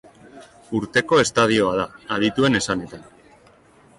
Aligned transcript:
Urteko 0.77 1.19
estadioa 1.25 1.75
da, 1.81 1.85
adituen 2.17 2.61
esanetan. 2.63 3.05